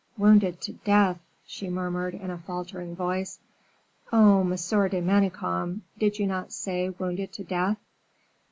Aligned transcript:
"Wounded 0.17 0.61
to 0.61 0.73
death!" 0.73 1.19
she 1.45 1.69
murmured, 1.69 2.15
in 2.15 2.31
a 2.31 2.37
faltering 2.39 2.95
voice, 2.95 3.37
"oh, 4.11 4.43
Monsieur 4.43 4.89
de 4.89 4.99
Manicamp! 4.99 5.81
did 5.99 6.17
you 6.17 6.25
not 6.25 6.51
say, 6.51 6.89
wounded 6.89 7.31
to 7.33 7.43
death?" 7.43 7.77